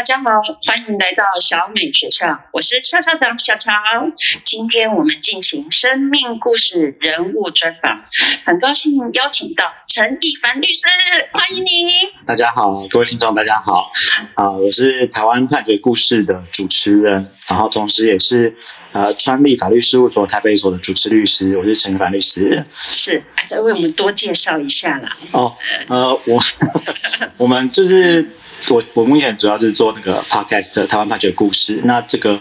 [0.00, 3.70] 大家好，欢迎来到小美学校，我是校校长小乔。
[4.46, 8.02] 今天我们进行生命故事人物专访，
[8.46, 10.88] 很高兴邀请到陈一凡律师，
[11.32, 12.08] 欢迎你。
[12.24, 13.92] 大家好，各位听众，大家好。
[14.36, 18.56] 啊、我是台湾判决故事的主持人，然后同时也是
[18.92, 22.64] 呃川立法律事务所台北所的主持律师，我是陈一凡律师。
[22.72, 25.14] 是，再为我们多介绍一下啦。
[25.32, 25.54] 哦，
[25.88, 26.42] 呃，我
[27.36, 28.26] 我们就是
[28.68, 31.80] 我我目前主要是做那个 podcast 台湾判决故事。
[31.84, 32.40] 那这个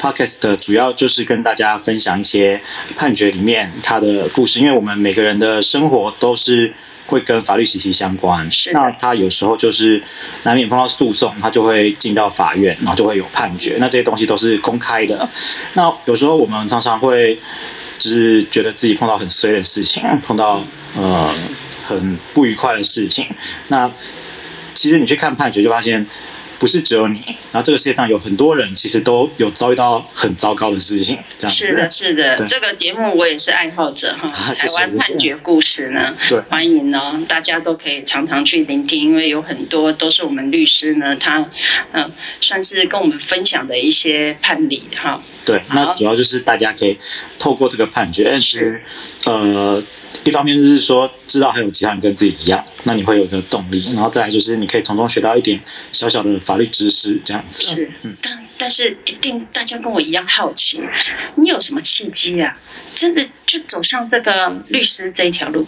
[0.00, 2.60] podcast 主要就是跟大家分享一些
[2.96, 6.74] 判决里面它的故事，因为我们每个人的生活都是。
[7.04, 10.02] 会跟法律息息相关，是那他有时候就是
[10.44, 13.76] 难免碰到诉讼，他就会进到法院，然后就会有判决。
[13.78, 15.28] 那这些东西都是公开的。
[15.74, 17.38] 那有时候我们常常会
[17.98, 20.64] 就是觉得自己碰到很衰的事情，碰到
[20.96, 21.34] 呃
[21.84, 23.26] 很不愉快的事情。
[23.68, 23.90] 那
[24.74, 26.06] 其实你去看判决，就发现
[26.58, 27.20] 不是只有你，
[27.50, 31.56] 然后这个世界上有很多人其实都有遭遇到很糟糕的事情，这样。
[31.56, 34.28] 是的，是的，对这个节目我也是爱好者哈。
[34.54, 41.44] 台湾判决故事呢，对欢迎哦，大家都可以常常去聆听，因为有很多都是我们律师呢，他
[41.92, 42.08] 嗯、
[42.40, 45.20] 算是跟我们分享的一些判例哈。
[45.44, 46.96] 对，那主要就是大家可以
[47.38, 48.80] 透过这个判决，是
[49.26, 49.82] 呃，
[50.24, 57.64] 一方面就是说知道还有其他人跟自己一样，那你会有一个动力，然后再来就是你可以从中学到一点小小的法律知识，这样子。
[57.64, 60.80] 是，但但是一定大家跟我一样好奇，
[61.34, 62.56] 你有什么契机啊？
[62.94, 65.66] 真的就走上这个律师这一条路？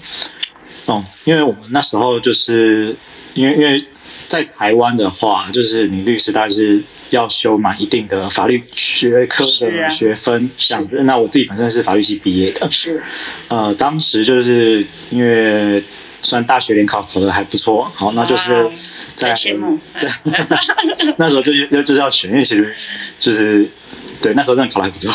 [0.87, 2.95] 哦，因为我们那时候就是
[3.33, 3.85] 因为因为
[4.29, 11.03] 在台湾的话，就是你律师大概是要修满一定的法律学科的学分这样子。
[11.05, 13.03] 那我自己本身是法律系毕业的，是。
[13.49, 15.83] 呃，当时就是因为
[16.21, 18.69] 算大学联考考得还不错，好，那就是
[19.15, 19.79] 在真羡慕。
[19.97, 20.09] 在
[21.19, 22.75] 那时候就就就是要选，因为其实
[23.21, 23.69] 就是
[24.25, 25.13] 对那时候真的考的还不错，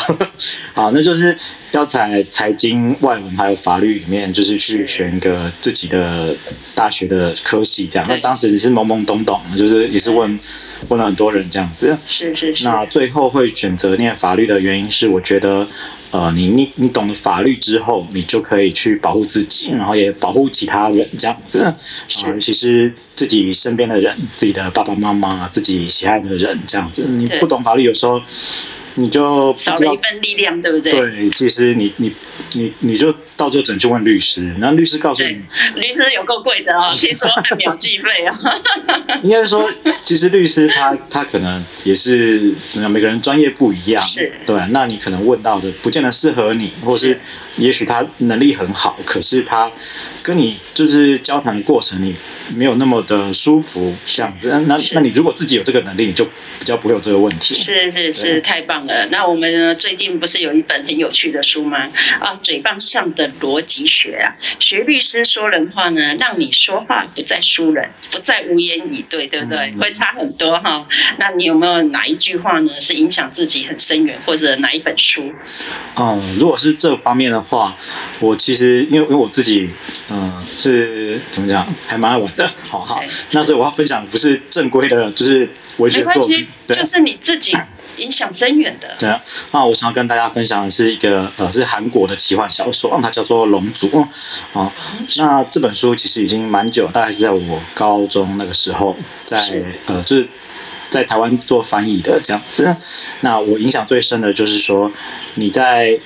[0.72, 1.36] 好，那就是
[1.72, 6.32] 要在财经、外文还有法律里面，就是去选一个自己的
[6.76, 8.06] 大学的科系这样。
[8.08, 10.38] 那当时也是懵懵懂懂，就是也是问
[10.86, 11.98] 问了很多人这样子。
[12.06, 15.66] 是是是，那最后会选择念法律的原因是，我觉得，
[16.12, 21.58] 呃，你你你懂了法律之后，你就可以去保护自己，然后也保护其他人，这样子。
[21.62, 21.76] 啊，
[22.40, 27.02] 其是自己身边的人，自己的爸爸妈妈，自己喜爱的人，这样子。
[27.02, 28.22] 你不懂法律，有时候
[28.94, 30.92] 你就少了一份力量，对不对？
[30.92, 32.12] 对，其实你你
[32.52, 35.40] 你你就到这诊去问律师，然后律师告诉你，，
[35.80, 38.34] 律师有够贵的哦， 听说按秒计费啊。
[39.22, 39.70] 应该说，
[40.02, 44.60] 其实律师他他可能也是每个人专业不一样，是对。
[44.70, 47.20] 那你可能问到的不见得适合你，或是是
[47.58, 49.70] 也许他能力很好，可是他
[50.22, 52.14] 跟你就是交谈的过程，你
[52.54, 54.48] 没有那么的舒服，这样子。
[54.66, 57.54] 那是那你如果自己有这个能力，你就比较不会有这个问题。
[57.54, 59.06] 是是是，太棒了！
[59.10, 61.78] 那我们呢最近不是有一本很有趣的书吗？
[62.20, 69.70] 啊，嘴巴上的逻辑学啊，学律师说人话呢，让你说话不再输人，不再无言以对，对不对？
[69.74, 70.84] 嗯会差很多哈。
[71.18, 75.32] 那你有没有哪一句话呢是影响自己很深远，或者哪一本书？
[75.96, 77.76] 嗯，如果是这方面的话，
[78.18, 79.70] 我其实因为因为我自己，
[80.10, 82.48] 嗯、是怎么讲，还蛮爱玩的。
[82.68, 85.48] 好好，那所以我要分享不是正规的，就是
[85.78, 87.56] 文没关系学作品，，就是你自己
[88.00, 88.94] 影响深远的。
[88.98, 89.22] 对啊。
[89.52, 93.88] 那我想要跟大家分享的是一个呃，是韩国的奇幻小说，它叫做《龙族》
[94.52, 94.72] 哦。
[95.16, 100.28] 那这本书其实已经蛮久，大概是在我高中那个时候，在呃，就是
[100.88, 102.74] 在台湾做翻译的这样子。
[103.20, 104.90] 那我影响最深的就是说，
[105.34, 105.98] 你在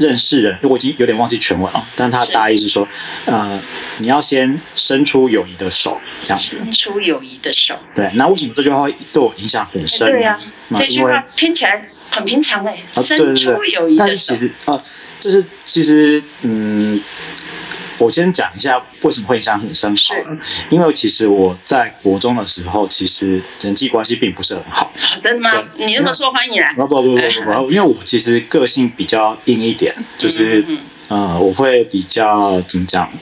[0.00, 2.88] 认识人，我已经有点忘记全文了，但他大意是说，
[3.26, 3.60] 呃，
[3.98, 6.56] 你要先伸出友谊的手，这样子。
[6.56, 10.10] 伸出友谊的手，对，那为什么这句话会对我影响很哎深？
[10.10, 14.82] 对呀、那因为这句话听起来很平常哎、伸对出友谊的手是其，实啊，
[15.20, 16.98] 就是其实嗯，
[18.00, 20.38] 我先讲一下为什么会印象很深好了，
[20.70, 24.86] 因为其实我在国中的时候，其实人际关系并不是很好。
[24.86, 25.52] 啊真的吗？
[25.76, 26.72] 你那么受欢迎啊？
[26.74, 33.12] 不不不不不不，因为我其实个性比较硬一点，就是嗯呃，我会比较怎么讲？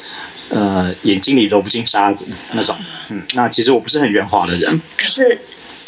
[0.51, 2.75] 呃，眼睛里揉不进沙子那种，
[3.11, 5.43] 嗯，那其实我不是很圆滑的人，可是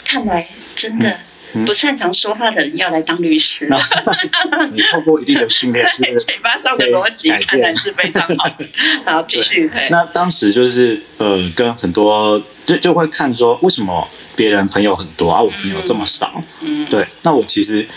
[0.05, 0.47] 看来
[0.77, 1.19] 真的嗯
[1.67, 8.67] 不擅长说话的人要来当律师，那 你透过一定的训练 是嘴巴上的逻辑看来是非常好的。
[9.05, 9.69] 好，继续。
[9.69, 16.43] 嘿那当时就是呃，跟很多就就会看说，为什么别人朋友很多啊，我朋友这么少？
[16.61, 17.89] 嗯，对，那我其实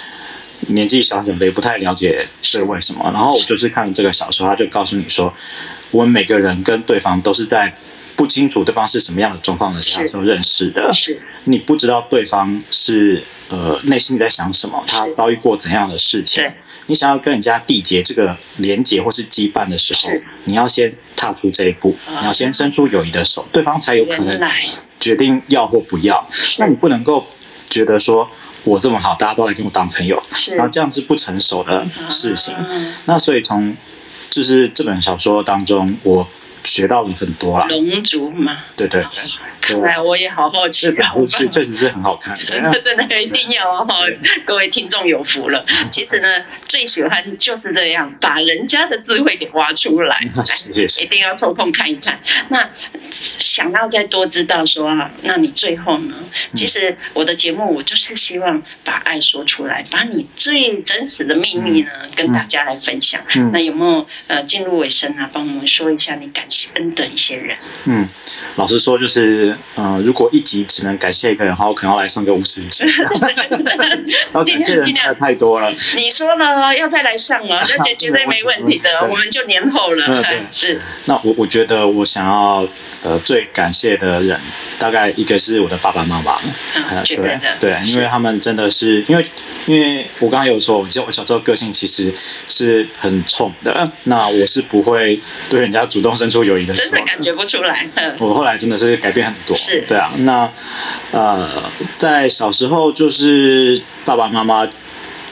[0.67, 3.03] 年纪小小的，也不太了解是为什么。
[3.13, 5.33] 然后我就是看了这个小说，他就告诉你说，
[5.91, 7.73] 我们每个人跟对方都是在
[8.15, 11.19] 不清楚对方是什么样的状况的时候认识的，是。
[11.45, 16.43] 你不知道对方是呃内心在想什么，他遭遇过怎样的事情。
[16.87, 20.09] 你想要跟人家缔结这个连结或是羁绊的时候，
[20.45, 22.19] 你要先踏出这一步，啊。
[22.21, 24.39] 你要先伸出友谊的手，对方才有可能
[24.99, 26.27] 决定要或不要。
[26.59, 27.25] 那你不能够
[27.69, 28.29] 觉得说
[28.63, 30.21] 我这么好，大家都来跟我当朋友，
[30.51, 32.53] 然后这样是不成熟的事情。
[32.53, 32.67] 啊
[33.05, 33.75] 那所以从
[34.29, 36.27] 就是这本小说当中，我
[36.63, 37.65] 学到了很多啊。
[37.67, 39.23] 龙族嘛，对对对，
[39.61, 41.11] 看来我也好好奇这本啊。
[41.13, 42.79] 故事确实是很好看真的。
[42.79, 43.87] 真的一定要哦，
[44.45, 45.65] 各位听众有福了。
[45.89, 46.27] 其实呢，
[46.67, 52.19] 最喜欢就是这样，把人家的智慧给挖出来， 谢谢谢一定要抽空看一看。
[52.49, 52.69] 那
[53.13, 56.15] 想要再多知道说啊，那你最后呢？
[56.53, 63.21] 其实我的节目我就是希望把爱说出来，把你最真实的秘密呢跟大家来分享。
[63.35, 65.29] 嗯那有没有呃进入尾声啊？
[65.31, 66.43] 帮我们说一下你感
[66.75, 67.55] 恩的一些人。
[67.85, 68.07] 嗯，
[68.55, 72.85] 老实说，就是呃，如果一集只能感谢一个人的话，我可能要来上个五十集。
[72.89, 75.15] 然后尽量尽量。
[75.19, 75.71] 太多了。
[75.95, 80.47] 你说了要再来上了， 那绝绝对没问题的，我们就年后了嗯。
[80.51, 82.67] 是那我我觉得我想要
[83.03, 84.39] 呃最感谢的人，
[84.79, 86.39] 大概一个是我的爸爸妈妈，
[87.05, 89.25] 对对因为他们真的是因为
[89.65, 92.13] 因为我刚刚有说，我记得我小时候个性其实
[92.47, 95.19] 是很冲的，那我是不会
[95.49, 97.87] 对人家主动伸出友谊的手真的感觉不出来。
[97.95, 98.15] 嗯。
[98.19, 99.83] 我后来真的是改变很多，是。
[99.87, 100.11] 对啊。
[100.17, 100.49] 那
[101.11, 104.67] 呃，在小时候就是爸爸妈妈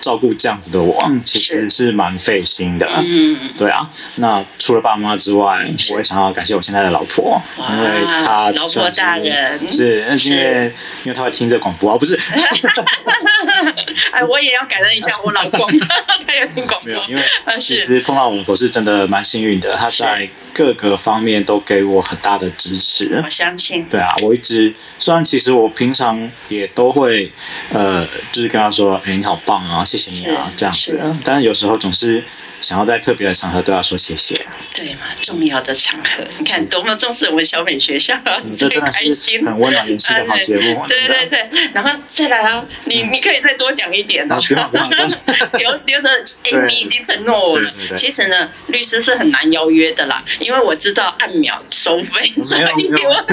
[0.01, 1.91] 照顾这样子的我，其实是。
[2.01, 2.87] 蛮费心的。
[3.03, 9.59] 嗯，对啊，那除了爸妈之外，我也想要感谢我现在的老婆，因为她老婆大人。
[9.71, 12.17] 是是因为因为她会听这广播啊，不是
[14.11, 15.67] 哎，我也要感恩一下我老公，
[16.25, 17.21] 他也听广播没有，因为
[17.59, 23.29] 是其实碰到我我是真的蛮幸运的，他在各个方面都给我很大的支持我。
[23.29, 23.85] 相信。
[23.85, 27.31] 对啊，我一直虽然其实我平常也都会，
[27.71, 31.01] 呃，就是跟他说，哎、你好棒啊，谢谢你啊，这样子是。
[31.23, 32.23] 但是有时候总是
[32.61, 34.35] 想要在特别的场合都要说谢谢，
[34.75, 40.85] 对嘛，重要的场合，你看多么重视我们小美学校，嗯这最真的是 开心，很温暖人心的好节目。
[40.87, 44.39] 对对对，然后再来啊，你你可以再多讲一点哦。
[45.57, 46.67] 留留着，哎，对。
[46.67, 47.71] 你已经承诺我了。
[47.97, 52.61] 其实呢，律师是很难邀约的啦，因为我知道按秒收费，所以
[53.03, 53.25] 我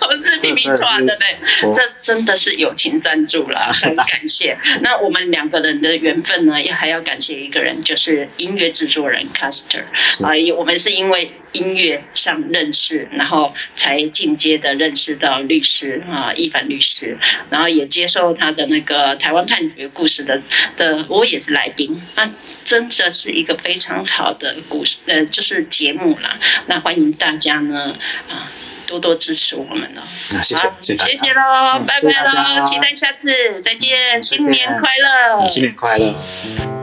[0.00, 1.36] 我是皮皮抓的嘞。
[1.74, 4.56] 这真的是友情赞助啦， 很感谢。
[4.80, 9.84] 那我们两个人的缘分呢，也还要感谢一个人，就是音乐制作人 Caster
[10.22, 11.32] 啊，我们是因为。
[11.56, 17.16] 音乐上认识，然后才进阶的认识到律师啊，一凡律师，
[17.48, 20.38] 然后也接受他的那个台湾判决故事的
[20.76, 22.28] 的，我也是来宾，那
[22.62, 26.36] 真的是一个非常好的故事，呃，就是节目啦。
[26.66, 27.96] 那欢迎大家呢
[28.28, 28.52] 啊。
[28.86, 30.02] 多多支持我们哦！
[30.30, 35.48] 那谢谢好，谢谢喽，嗯拜拜喽，期待下次再见，新年快乐！
[35.48, 36.75] 新年快乐。